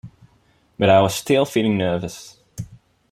But 0.79 0.89
I 0.89 0.99
was 0.99 1.13
still 1.13 1.45
feeling 1.45 1.77
nervous. 1.77 2.39